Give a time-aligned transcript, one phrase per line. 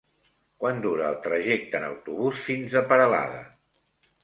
[0.63, 3.47] Quant dura el trajecte en autobús fins a Peralada?